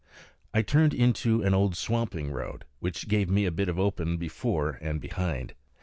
[0.51, 4.79] I turned into an old swamping road, which gave me a bit of open before
[4.81, 5.53] and behind.